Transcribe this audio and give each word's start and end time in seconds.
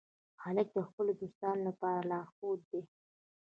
هلک 0.43 0.67
د 0.75 0.79
خپلو 0.87 1.11
دوستانو 1.21 1.61
لپاره 1.69 2.07
لارښود 2.11 2.59
دی. 2.71 2.81